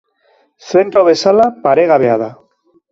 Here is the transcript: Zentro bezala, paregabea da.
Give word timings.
Zentro 0.69 1.03
bezala, 1.11 1.47
paregabea 1.69 2.19
da. 2.25 2.33